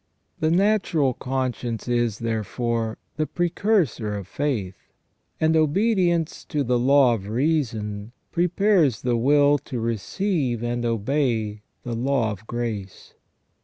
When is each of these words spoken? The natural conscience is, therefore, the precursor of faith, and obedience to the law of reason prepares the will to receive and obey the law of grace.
The 0.39 0.49
natural 0.49 1.13
conscience 1.13 1.87
is, 1.87 2.17
therefore, 2.17 2.97
the 3.17 3.27
precursor 3.27 4.15
of 4.15 4.27
faith, 4.27 4.87
and 5.39 5.55
obedience 5.55 6.43
to 6.45 6.63
the 6.63 6.79
law 6.79 7.13
of 7.13 7.27
reason 7.27 8.11
prepares 8.31 9.03
the 9.03 9.15
will 9.15 9.59
to 9.59 9.79
receive 9.79 10.63
and 10.63 10.83
obey 10.85 11.61
the 11.83 11.93
law 11.93 12.31
of 12.31 12.47
grace. 12.47 13.13